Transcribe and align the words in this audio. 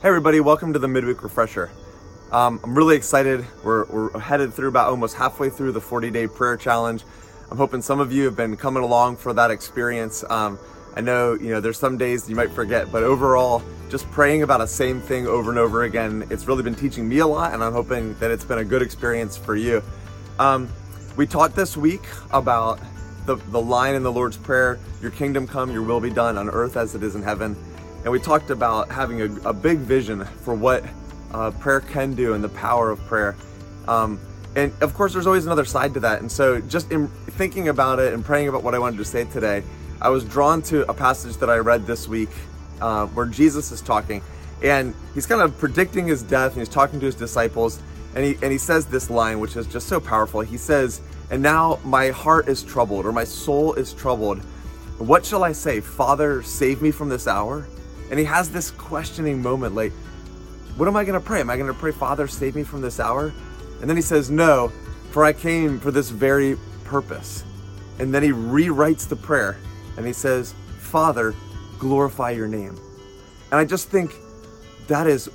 Hey 0.00 0.06
everybody, 0.06 0.38
welcome 0.38 0.72
to 0.74 0.78
the 0.78 0.86
Midweek 0.86 1.24
Refresher. 1.24 1.72
Um, 2.30 2.60
I'm 2.62 2.76
really 2.76 2.94
excited. 2.94 3.44
We're, 3.64 3.84
we're 3.86 4.16
headed 4.20 4.54
through 4.54 4.68
about 4.68 4.90
almost 4.90 5.16
halfway 5.16 5.50
through 5.50 5.72
the 5.72 5.80
40 5.80 6.12
day 6.12 6.28
prayer 6.28 6.56
challenge. 6.56 7.02
I'm 7.50 7.56
hoping 7.56 7.82
some 7.82 7.98
of 7.98 8.12
you 8.12 8.24
have 8.26 8.36
been 8.36 8.56
coming 8.56 8.84
along 8.84 9.16
for 9.16 9.32
that 9.32 9.50
experience. 9.50 10.22
Um, 10.30 10.56
I 10.94 11.00
know, 11.00 11.34
you 11.34 11.48
know, 11.48 11.60
there's 11.60 11.80
some 11.80 11.98
days 11.98 12.30
you 12.30 12.36
might 12.36 12.52
forget, 12.52 12.92
but 12.92 13.02
overall, 13.02 13.60
just 13.90 14.08
praying 14.12 14.44
about 14.44 14.60
a 14.60 14.68
same 14.68 15.00
thing 15.00 15.26
over 15.26 15.50
and 15.50 15.58
over 15.58 15.82
again, 15.82 16.28
it's 16.30 16.46
really 16.46 16.62
been 16.62 16.76
teaching 16.76 17.08
me 17.08 17.18
a 17.18 17.26
lot, 17.26 17.52
and 17.52 17.64
I'm 17.64 17.72
hoping 17.72 18.14
that 18.20 18.30
it's 18.30 18.44
been 18.44 18.58
a 18.58 18.64
good 18.64 18.82
experience 18.82 19.36
for 19.36 19.56
you. 19.56 19.82
Um, 20.38 20.68
we 21.16 21.26
talked 21.26 21.56
this 21.56 21.76
week 21.76 22.04
about 22.30 22.78
the, 23.26 23.34
the 23.34 23.60
line 23.60 23.96
in 23.96 24.04
the 24.04 24.12
Lord's 24.12 24.36
Prayer, 24.36 24.78
Your 25.02 25.10
kingdom 25.10 25.48
come, 25.48 25.72
your 25.72 25.82
will 25.82 25.98
be 25.98 26.10
done 26.10 26.38
on 26.38 26.48
earth 26.48 26.76
as 26.76 26.94
it 26.94 27.02
is 27.02 27.16
in 27.16 27.22
heaven. 27.24 27.56
And 28.04 28.12
we 28.12 28.20
talked 28.20 28.50
about 28.50 28.90
having 28.90 29.22
a, 29.22 29.48
a 29.48 29.52
big 29.52 29.78
vision 29.78 30.24
for 30.24 30.54
what 30.54 30.84
uh, 31.32 31.50
prayer 31.52 31.80
can 31.80 32.14
do 32.14 32.34
and 32.34 32.42
the 32.42 32.48
power 32.50 32.90
of 32.90 32.98
prayer. 33.06 33.36
Um, 33.86 34.20
and 34.56 34.72
of 34.80 34.94
course, 34.94 35.12
there's 35.12 35.26
always 35.26 35.46
another 35.46 35.64
side 35.64 35.94
to 35.94 36.00
that. 36.00 36.20
And 36.20 36.30
so, 36.30 36.60
just 36.60 36.90
in 36.90 37.08
thinking 37.08 37.68
about 37.68 37.98
it 37.98 38.14
and 38.14 38.24
praying 38.24 38.48
about 38.48 38.62
what 38.62 38.74
I 38.74 38.78
wanted 38.78 38.96
to 38.98 39.04
say 39.04 39.24
today, 39.24 39.62
I 40.00 40.08
was 40.08 40.24
drawn 40.24 40.62
to 40.62 40.88
a 40.88 40.94
passage 40.94 41.36
that 41.36 41.50
I 41.50 41.56
read 41.58 41.86
this 41.86 42.08
week 42.08 42.30
uh, 42.80 43.06
where 43.06 43.26
Jesus 43.26 43.72
is 43.72 43.80
talking. 43.80 44.22
And 44.62 44.94
he's 45.14 45.26
kind 45.26 45.40
of 45.40 45.56
predicting 45.58 46.06
his 46.06 46.22
death 46.22 46.52
and 46.52 46.60
he's 46.60 46.68
talking 46.68 46.98
to 47.00 47.06
his 47.06 47.14
disciples. 47.14 47.80
And 48.14 48.24
he, 48.24 48.36
and 48.42 48.50
he 48.50 48.58
says 48.58 48.86
this 48.86 49.10
line, 49.10 49.38
which 49.38 49.56
is 49.56 49.66
just 49.66 49.86
so 49.86 50.00
powerful. 50.00 50.40
He 50.40 50.56
says, 50.56 51.00
And 51.30 51.42
now 51.42 51.78
my 51.84 52.10
heart 52.10 52.48
is 52.48 52.62
troubled, 52.62 53.06
or 53.06 53.12
my 53.12 53.24
soul 53.24 53.74
is 53.74 53.92
troubled. 53.92 54.38
What 54.98 55.24
shall 55.24 55.44
I 55.44 55.52
say? 55.52 55.80
Father, 55.80 56.42
save 56.42 56.82
me 56.82 56.90
from 56.90 57.08
this 57.08 57.28
hour? 57.28 57.66
And 58.10 58.18
he 58.18 58.24
has 58.24 58.50
this 58.50 58.70
questioning 58.70 59.42
moment 59.42 59.74
like, 59.74 59.92
what 60.76 60.86
am 60.88 60.96
I 60.96 61.04
going 61.04 61.18
to 61.18 61.24
pray? 61.24 61.40
Am 61.40 61.50
I 61.50 61.56
going 61.56 61.72
to 61.72 61.78
pray, 61.78 61.92
Father, 61.92 62.28
save 62.28 62.54
me 62.54 62.62
from 62.62 62.80
this 62.80 63.00
hour? 63.00 63.32
And 63.80 63.90
then 63.90 63.96
he 63.96 64.02
says, 64.02 64.30
No, 64.30 64.72
for 65.10 65.24
I 65.24 65.32
came 65.32 65.80
for 65.80 65.90
this 65.90 66.10
very 66.10 66.56
purpose. 66.84 67.44
And 67.98 68.14
then 68.14 68.22
he 68.22 68.30
rewrites 68.30 69.08
the 69.08 69.16
prayer 69.16 69.56
and 69.96 70.06
he 70.06 70.12
says, 70.12 70.54
Father, 70.78 71.34
glorify 71.78 72.30
your 72.30 72.46
name. 72.46 72.78
And 73.50 73.58
I 73.58 73.64
just 73.64 73.88
think 73.88 74.14
that 74.86 75.06
is 75.06 75.28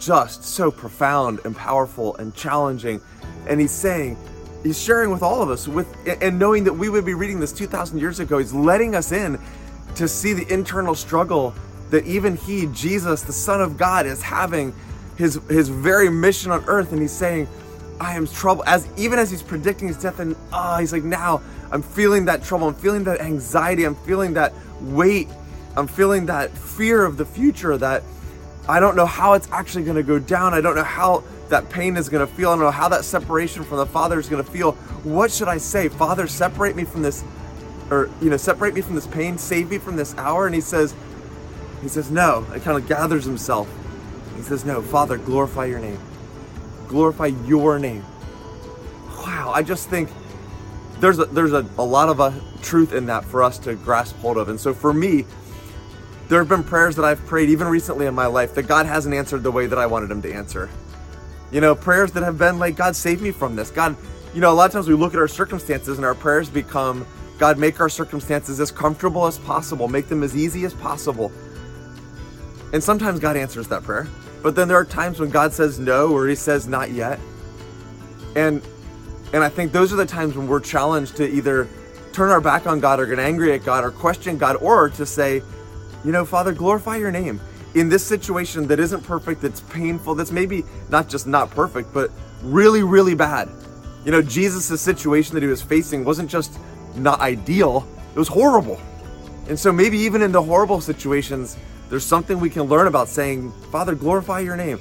just 0.00 0.44
so 0.44 0.70
profound 0.70 1.40
and 1.44 1.56
powerful 1.56 2.16
and 2.16 2.34
challenging. 2.34 3.00
And 3.46 3.60
he's 3.60 3.70
saying, 3.70 4.16
he's 4.62 4.80
sharing 4.80 5.10
with 5.10 5.22
all 5.22 5.42
of 5.42 5.50
us 5.50 5.68
with 5.68 5.86
and 6.20 6.38
knowing 6.38 6.64
that 6.64 6.72
we 6.72 6.88
would 6.88 7.04
be 7.04 7.14
reading 7.14 7.38
this 7.38 7.52
2000 7.52 7.98
years 7.98 8.18
ago 8.18 8.38
he's 8.38 8.52
letting 8.52 8.96
us 8.96 9.12
in 9.12 9.38
to 9.94 10.08
see 10.08 10.32
the 10.32 10.52
internal 10.52 10.96
struggle 10.96 11.54
that 11.90 12.04
even 12.06 12.36
he 12.36 12.66
jesus 12.66 13.22
the 13.22 13.32
son 13.32 13.60
of 13.60 13.76
god 13.76 14.06
is 14.06 14.22
having 14.22 14.74
his 15.16 15.40
his 15.48 15.68
very 15.68 16.10
mission 16.10 16.50
on 16.50 16.64
earth 16.66 16.92
and 16.92 17.00
he's 17.00 17.12
saying 17.12 17.48
i 18.00 18.14
am 18.14 18.26
troubled 18.26 18.66
as 18.66 18.88
even 18.96 19.18
as 19.18 19.30
he's 19.30 19.42
predicting 19.42 19.88
his 19.88 19.96
death 19.96 20.18
and 20.20 20.36
oh 20.52 20.76
he's 20.78 20.92
like 20.92 21.04
now 21.04 21.40
i'm 21.72 21.82
feeling 21.82 22.24
that 22.24 22.42
trouble 22.42 22.68
i'm 22.68 22.74
feeling 22.74 23.04
that 23.04 23.20
anxiety 23.20 23.84
i'm 23.84 23.96
feeling 23.96 24.34
that 24.34 24.52
weight 24.80 25.28
i'm 25.76 25.86
feeling 25.86 26.26
that 26.26 26.50
fear 26.50 27.04
of 27.04 27.16
the 27.16 27.24
future 27.24 27.76
that 27.76 28.02
i 28.68 28.78
don't 28.78 28.96
know 28.96 29.06
how 29.06 29.32
it's 29.32 29.48
actually 29.50 29.84
going 29.84 29.96
to 29.96 30.02
go 30.02 30.18
down 30.18 30.54
i 30.54 30.60
don't 30.60 30.76
know 30.76 30.84
how 30.84 31.22
that 31.48 31.68
pain 31.70 31.96
is 31.96 32.08
going 32.08 32.26
to 32.26 32.32
feel. 32.32 32.50
I 32.50 32.52
don't 32.54 32.64
know 32.64 32.70
how 32.70 32.88
that 32.88 33.04
separation 33.04 33.64
from 33.64 33.78
the 33.78 33.86
Father 33.86 34.18
is 34.18 34.28
going 34.28 34.44
to 34.44 34.50
feel. 34.50 34.72
What 35.02 35.30
should 35.30 35.48
I 35.48 35.58
say? 35.58 35.88
Father, 35.88 36.26
separate 36.26 36.76
me 36.76 36.84
from 36.84 37.02
this, 37.02 37.24
or, 37.90 38.10
you 38.20 38.30
know, 38.30 38.36
separate 38.36 38.74
me 38.74 38.80
from 38.80 38.94
this 38.94 39.06
pain, 39.06 39.38
save 39.38 39.70
me 39.70 39.78
from 39.78 39.96
this 39.96 40.14
hour. 40.16 40.46
And 40.46 40.54
he 40.54 40.60
says, 40.60 40.94
he 41.82 41.88
says, 41.88 42.10
no. 42.10 42.42
He 42.54 42.60
kind 42.60 42.76
of 42.76 42.88
gathers 42.88 43.24
himself. 43.24 43.68
He 44.36 44.42
says, 44.42 44.64
no, 44.64 44.82
Father, 44.82 45.18
glorify 45.18 45.66
your 45.66 45.78
name. 45.78 45.98
Glorify 46.86 47.26
your 47.26 47.78
name. 47.78 48.04
Wow, 49.18 49.52
I 49.54 49.62
just 49.62 49.88
think 49.88 50.08
there's 51.00 51.18
a, 51.18 51.26
there's 51.26 51.52
a, 51.52 51.66
a 51.78 51.84
lot 51.84 52.08
of 52.08 52.20
a 52.20 52.34
truth 52.62 52.92
in 52.92 53.06
that 53.06 53.24
for 53.24 53.42
us 53.42 53.58
to 53.60 53.74
grasp 53.74 54.16
hold 54.16 54.36
of. 54.36 54.48
And 54.48 54.58
so 54.58 54.72
for 54.74 54.92
me, 54.92 55.24
there 56.28 56.38
have 56.38 56.48
been 56.48 56.64
prayers 56.64 56.96
that 56.96 57.04
I've 57.04 57.24
prayed 57.26 57.48
even 57.50 57.68
recently 57.68 58.06
in 58.06 58.14
my 58.14 58.26
life 58.26 58.54
that 58.54 58.64
God 58.64 58.86
hasn't 58.86 59.14
answered 59.14 59.42
the 59.42 59.50
way 59.50 59.66
that 59.66 59.78
I 59.78 59.86
wanted 59.86 60.10
him 60.10 60.22
to 60.22 60.32
answer. 60.32 60.68
You 61.50 61.60
know, 61.60 61.74
prayers 61.74 62.12
that 62.12 62.22
have 62.22 62.36
been 62.36 62.58
like, 62.58 62.76
God, 62.76 62.94
save 62.94 63.22
me 63.22 63.30
from 63.30 63.56
this. 63.56 63.70
God, 63.70 63.96
you 64.34 64.40
know, 64.40 64.52
a 64.52 64.54
lot 64.54 64.66
of 64.66 64.72
times 64.72 64.88
we 64.88 64.94
look 64.94 65.14
at 65.14 65.20
our 65.20 65.28
circumstances 65.28 65.96
and 65.96 66.04
our 66.04 66.14
prayers 66.14 66.50
become, 66.50 67.06
God, 67.38 67.58
make 67.58 67.80
our 67.80 67.88
circumstances 67.88 68.60
as 68.60 68.70
comfortable 68.70 69.26
as 69.26 69.38
possible, 69.38 69.88
make 69.88 70.08
them 70.08 70.22
as 70.22 70.36
easy 70.36 70.64
as 70.64 70.74
possible. 70.74 71.32
And 72.72 72.82
sometimes 72.82 73.20
God 73.20 73.36
answers 73.36 73.68
that 73.68 73.82
prayer. 73.82 74.08
But 74.42 74.54
then 74.54 74.68
there 74.68 74.76
are 74.76 74.84
times 74.84 75.20
when 75.20 75.30
God 75.30 75.52
says 75.52 75.78
no 75.78 76.12
or 76.12 76.26
he 76.26 76.34
says 76.34 76.66
not 76.66 76.90
yet. 76.90 77.18
And 78.36 78.62
and 79.32 79.44
I 79.44 79.48
think 79.48 79.72
those 79.72 79.92
are 79.92 79.96
the 79.96 80.06
times 80.06 80.36
when 80.36 80.46
we're 80.46 80.60
challenged 80.60 81.16
to 81.16 81.28
either 81.28 81.68
turn 82.12 82.30
our 82.30 82.40
back 82.40 82.66
on 82.66 82.80
God 82.80 82.98
or 82.98 83.06
get 83.06 83.18
angry 83.18 83.52
at 83.52 83.64
God 83.64 83.84
or 83.84 83.90
question 83.90 84.38
God 84.38 84.56
or 84.56 84.88
to 84.90 85.04
say, 85.04 85.42
you 86.04 86.12
know, 86.12 86.24
Father, 86.24 86.52
glorify 86.52 86.96
your 86.96 87.10
name 87.10 87.40
in 87.74 87.88
this 87.88 88.04
situation 88.04 88.66
that 88.68 88.80
isn't 88.80 89.02
perfect, 89.02 89.42
that's 89.42 89.60
painful, 89.60 90.14
that's 90.14 90.32
maybe 90.32 90.64
not 90.88 91.08
just 91.08 91.26
not 91.26 91.50
perfect, 91.50 91.92
but 91.92 92.10
really, 92.42 92.82
really 92.82 93.14
bad. 93.14 93.48
You 94.04 94.12
know, 94.12 94.22
Jesus' 94.22 94.80
situation 94.80 95.34
that 95.34 95.42
he 95.42 95.48
was 95.48 95.60
facing 95.60 96.04
wasn't 96.04 96.30
just 96.30 96.58
not 96.96 97.20
ideal, 97.20 97.86
it 98.14 98.18
was 98.18 98.28
horrible. 98.28 98.80
And 99.48 99.58
so 99.58 99.72
maybe 99.72 99.98
even 99.98 100.22
in 100.22 100.32
the 100.32 100.42
horrible 100.42 100.80
situations, 100.80 101.56
there's 101.88 102.04
something 102.04 102.38
we 102.38 102.50
can 102.50 102.64
learn 102.64 102.86
about 102.86 103.08
saying, 103.08 103.52
Father, 103.72 103.94
glorify 103.94 104.40
your 104.40 104.56
name. 104.56 104.80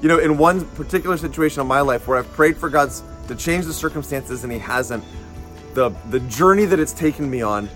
You 0.00 0.08
know, 0.08 0.18
in 0.18 0.36
one 0.36 0.64
particular 0.70 1.16
situation 1.16 1.60
in 1.60 1.66
my 1.66 1.80
life 1.80 2.06
where 2.06 2.18
I've 2.18 2.30
prayed 2.32 2.56
for 2.56 2.68
God's 2.68 3.02
to 3.28 3.36
change 3.36 3.66
the 3.66 3.72
circumstances 3.72 4.44
and 4.44 4.52
he 4.52 4.58
hasn't, 4.58 5.04
the 5.74 5.90
the 6.10 6.20
journey 6.20 6.64
that 6.66 6.78
it's 6.78 6.92
taken 6.92 7.30
me 7.30 7.40
on 7.40 7.68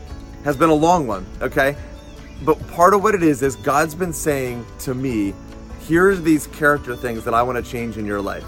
has 0.44 0.56
been 0.56 0.70
a 0.70 0.74
long 0.74 1.06
one, 1.06 1.26
okay? 1.40 1.76
But 2.42 2.64
part 2.68 2.94
of 2.94 3.02
what 3.02 3.14
it 3.14 3.22
is 3.22 3.42
is 3.42 3.56
God's 3.56 3.94
been 3.94 4.12
saying 4.12 4.66
to 4.80 4.94
me, 4.94 5.34
here's 5.86 6.20
these 6.22 6.46
character 6.48 6.94
things 6.94 7.24
that 7.24 7.34
I 7.34 7.42
want 7.42 7.64
to 7.64 7.70
change 7.70 7.96
in 7.96 8.04
your 8.04 8.20
life. 8.20 8.44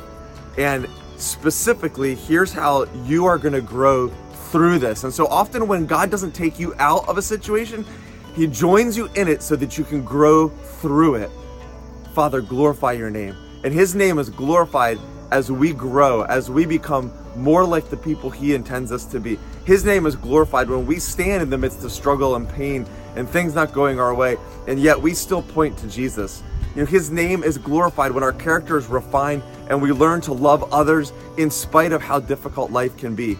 And 0.58 0.88
specifically, 1.16 2.14
here's 2.14 2.52
how 2.52 2.84
you 3.04 3.26
are 3.26 3.38
going 3.38 3.54
to 3.54 3.60
grow 3.60 4.08
through 4.50 4.78
this. 4.78 5.04
And 5.04 5.12
so 5.12 5.26
often 5.26 5.68
when 5.68 5.86
God 5.86 6.10
doesn't 6.10 6.32
take 6.32 6.58
you 6.58 6.74
out 6.78 7.08
of 7.08 7.18
a 7.18 7.22
situation, 7.22 7.84
he 8.38 8.46
joins 8.46 8.96
you 8.96 9.10
in 9.16 9.26
it 9.26 9.42
so 9.42 9.56
that 9.56 9.76
you 9.76 9.82
can 9.82 10.04
grow 10.04 10.48
through 10.48 11.16
it. 11.16 11.30
Father, 12.14 12.40
glorify 12.40 12.92
your 12.92 13.10
name. 13.10 13.34
And 13.64 13.74
his 13.74 13.96
name 13.96 14.20
is 14.20 14.30
glorified 14.30 14.96
as 15.32 15.50
we 15.50 15.72
grow, 15.72 16.22
as 16.22 16.48
we 16.48 16.64
become 16.64 17.12
more 17.34 17.64
like 17.64 17.90
the 17.90 17.96
people 17.96 18.30
he 18.30 18.54
intends 18.54 18.92
us 18.92 19.04
to 19.06 19.18
be. 19.18 19.40
His 19.64 19.84
name 19.84 20.06
is 20.06 20.14
glorified 20.14 20.70
when 20.70 20.86
we 20.86 21.00
stand 21.00 21.42
in 21.42 21.50
the 21.50 21.58
midst 21.58 21.82
of 21.82 21.90
struggle 21.90 22.36
and 22.36 22.48
pain 22.48 22.86
and 23.16 23.28
things 23.28 23.56
not 23.56 23.72
going 23.72 23.98
our 23.98 24.14
way, 24.14 24.36
and 24.68 24.78
yet 24.78 25.02
we 25.02 25.14
still 25.14 25.42
point 25.42 25.76
to 25.78 25.88
Jesus. 25.88 26.44
You 26.76 26.82
know, 26.82 26.86
his 26.86 27.10
name 27.10 27.42
is 27.42 27.58
glorified 27.58 28.12
when 28.12 28.22
our 28.22 28.32
character 28.32 28.78
is 28.78 28.86
refined 28.86 29.42
and 29.68 29.82
we 29.82 29.90
learn 29.90 30.20
to 30.22 30.32
love 30.32 30.72
others 30.72 31.12
in 31.38 31.50
spite 31.50 31.90
of 31.90 32.02
how 32.02 32.20
difficult 32.20 32.70
life 32.70 32.96
can 32.96 33.16
be. 33.16 33.36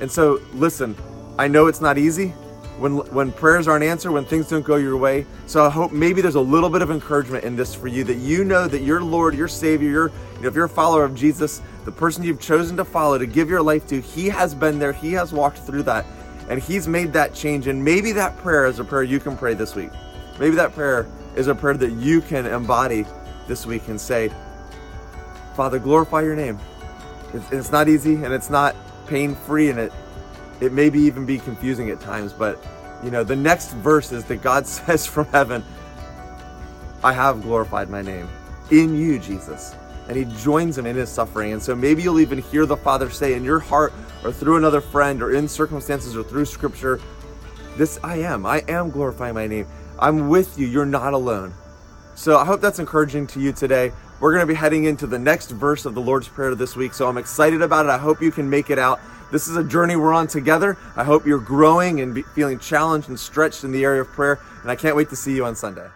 And 0.00 0.10
so, 0.10 0.40
listen, 0.54 0.96
I 1.38 1.46
know 1.46 1.66
it's 1.66 1.82
not 1.82 1.98
easy 1.98 2.32
when 2.80 2.96
when 3.12 3.30
prayers 3.30 3.68
aren't 3.68 3.84
answered, 3.84 4.10
when 4.10 4.24
things 4.24 4.48
don't 4.48 4.64
go 4.64 4.76
your 4.76 4.96
way. 4.96 5.26
So 5.46 5.64
I 5.64 5.70
hope 5.70 5.92
maybe 5.92 6.22
there's 6.22 6.34
a 6.34 6.40
little 6.40 6.70
bit 6.70 6.82
of 6.82 6.90
encouragement 6.90 7.44
in 7.44 7.54
this 7.54 7.74
for 7.74 7.88
you 7.88 8.04
that 8.04 8.16
you 8.16 8.42
know 8.42 8.66
that 8.66 8.80
your 8.80 9.02
Lord, 9.02 9.34
your 9.34 9.48
Savior, 9.48 9.88
your 9.88 10.08
you 10.36 10.42
know, 10.42 10.48
if 10.48 10.54
you're 10.54 10.64
a 10.64 10.68
follower 10.68 11.04
of 11.04 11.14
Jesus, 11.14 11.60
the 11.84 11.92
person 11.92 12.24
you've 12.24 12.40
chosen 12.40 12.76
to 12.78 12.84
follow, 12.84 13.18
to 13.18 13.26
give 13.26 13.50
your 13.50 13.62
life 13.62 13.86
to, 13.88 14.00
He 14.00 14.28
has 14.28 14.54
been 14.54 14.78
there, 14.78 14.92
He 14.92 15.12
has 15.12 15.32
walked 15.32 15.58
through 15.58 15.82
that, 15.84 16.06
and 16.48 16.60
He's 16.60 16.88
made 16.88 17.12
that 17.12 17.34
change. 17.34 17.66
And 17.66 17.84
maybe 17.84 18.12
that 18.12 18.36
prayer 18.38 18.66
is 18.66 18.78
a 18.78 18.84
prayer 18.84 19.02
you 19.02 19.20
can 19.20 19.36
pray 19.36 19.52
this 19.52 19.74
week. 19.74 19.90
Maybe 20.38 20.56
that 20.56 20.74
prayer 20.74 21.06
is 21.36 21.48
a 21.48 21.54
prayer 21.54 21.74
that 21.74 21.92
you 21.92 22.22
can 22.22 22.46
embody 22.46 23.04
this 23.46 23.66
week 23.66 23.88
and 23.88 24.00
say, 24.00 24.32
Father, 25.54 25.78
glorify 25.78 26.22
your 26.22 26.34
name. 26.34 26.58
It's 27.52 27.70
not 27.70 27.88
easy 27.88 28.14
and 28.14 28.32
it's 28.32 28.50
not 28.50 28.74
pain 29.06 29.34
free 29.34 29.68
and 29.68 29.78
it 29.78 29.92
it 30.60 30.72
may 30.72 30.90
be 30.90 31.00
even 31.00 31.26
be 31.26 31.38
confusing 31.38 31.90
at 31.90 32.00
times, 32.00 32.32
but 32.32 32.64
you 33.02 33.10
know, 33.10 33.24
the 33.24 33.36
next 33.36 33.72
verse 33.72 34.12
is 34.12 34.24
that 34.24 34.42
God 34.42 34.66
says 34.66 35.06
from 35.06 35.26
heaven, 35.26 35.64
I 37.02 37.12
have 37.12 37.42
glorified 37.42 37.88
my 37.88 38.02
name 38.02 38.28
in 38.70 38.94
you, 38.96 39.18
Jesus. 39.18 39.74
And 40.08 40.16
he 40.16 40.24
joins 40.42 40.76
him 40.76 40.86
in 40.86 40.96
his 40.96 41.08
suffering. 41.08 41.52
And 41.52 41.62
so 41.62 41.74
maybe 41.74 42.02
you'll 42.02 42.20
even 42.20 42.38
hear 42.38 42.66
the 42.66 42.76
Father 42.76 43.10
say 43.10 43.34
in 43.34 43.44
your 43.44 43.60
heart 43.60 43.92
or 44.24 44.32
through 44.32 44.56
another 44.56 44.80
friend 44.80 45.22
or 45.22 45.34
in 45.34 45.46
circumstances 45.46 46.16
or 46.16 46.24
through 46.24 46.46
scripture, 46.46 47.00
this 47.76 47.98
I 48.02 48.16
am. 48.16 48.44
I 48.44 48.64
am 48.68 48.90
glorifying 48.90 49.34
my 49.34 49.46
name. 49.46 49.66
I'm 49.98 50.28
with 50.28 50.58
you. 50.58 50.66
You're 50.66 50.86
not 50.86 51.12
alone. 51.12 51.54
So 52.16 52.36
I 52.36 52.44
hope 52.44 52.60
that's 52.60 52.80
encouraging 52.80 53.28
to 53.28 53.40
you 53.40 53.52
today. 53.52 53.92
We're 54.18 54.32
going 54.32 54.46
to 54.46 54.52
be 54.52 54.54
heading 54.54 54.84
into 54.84 55.06
the 55.06 55.18
next 55.18 55.50
verse 55.52 55.86
of 55.86 55.94
the 55.94 56.00
Lord's 56.00 56.28
Prayer 56.28 56.54
this 56.54 56.76
week. 56.76 56.92
So 56.92 57.08
I'm 57.08 57.16
excited 57.16 57.62
about 57.62 57.86
it. 57.86 57.90
I 57.90 57.96
hope 57.96 58.20
you 58.20 58.30
can 58.30 58.50
make 58.50 58.68
it 58.68 58.78
out. 58.78 59.00
This 59.30 59.46
is 59.46 59.56
a 59.56 59.64
journey 59.64 59.96
we're 59.96 60.12
on 60.12 60.26
together. 60.26 60.76
I 60.96 61.04
hope 61.04 61.26
you're 61.26 61.38
growing 61.38 62.00
and 62.00 62.24
feeling 62.34 62.58
challenged 62.58 63.08
and 63.08 63.18
stretched 63.18 63.64
in 63.64 63.72
the 63.72 63.84
area 63.84 64.00
of 64.00 64.08
prayer. 64.08 64.40
And 64.62 64.70
I 64.70 64.76
can't 64.76 64.96
wait 64.96 65.10
to 65.10 65.16
see 65.16 65.34
you 65.34 65.44
on 65.44 65.54
Sunday. 65.54 65.88